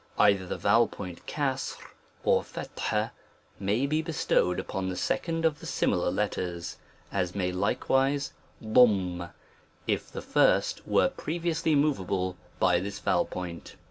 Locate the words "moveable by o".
11.75-12.77